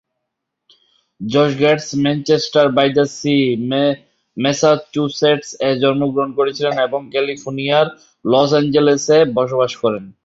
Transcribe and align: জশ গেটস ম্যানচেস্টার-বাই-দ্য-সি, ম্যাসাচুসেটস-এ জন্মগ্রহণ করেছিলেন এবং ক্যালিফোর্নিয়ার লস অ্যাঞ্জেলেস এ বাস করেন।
জশ 1.21 1.51
গেটস 1.61 1.87
ম্যানচেস্টার-বাই-দ্য-সি, 2.03 3.37
ম্যাসাচুসেটস-এ 4.37 5.69
জন্মগ্রহণ 5.83 6.31
করেছিলেন 6.39 6.75
এবং 6.87 7.01
ক্যালিফোর্নিয়ার 7.13 7.87
লস 8.25 8.49
অ্যাঞ্জেলেস 8.53 9.05
এ 9.09 9.19
বাস 9.35 9.73
করেন। 9.81 10.03